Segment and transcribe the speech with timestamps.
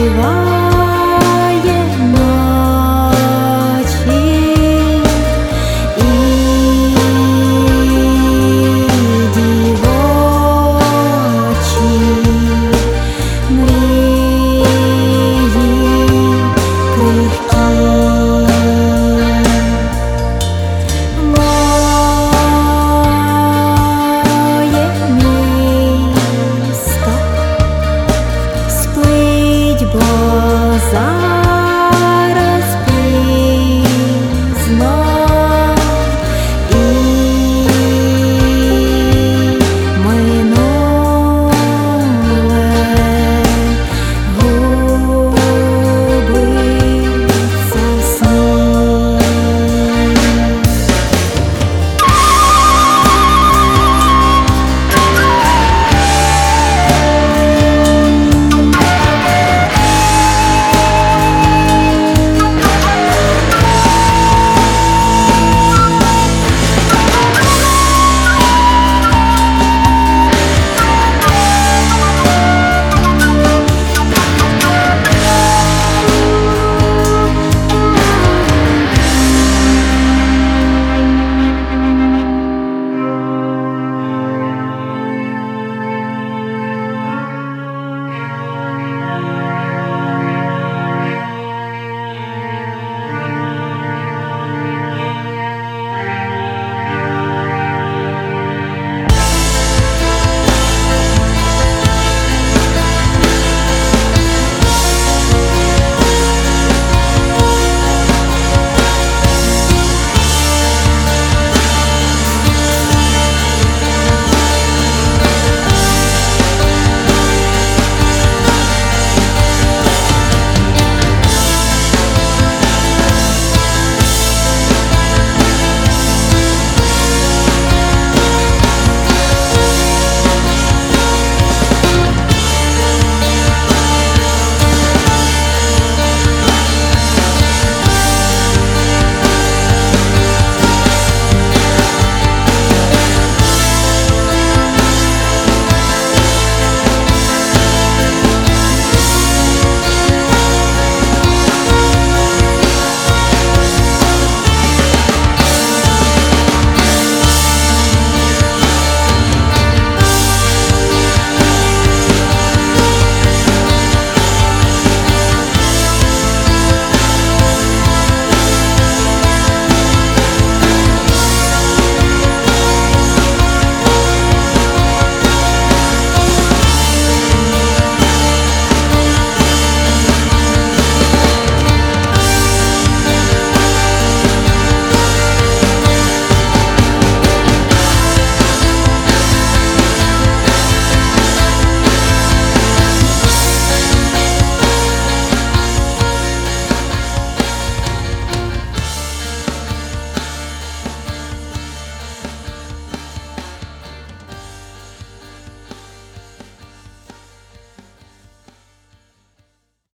[0.00, 0.49] Shiva.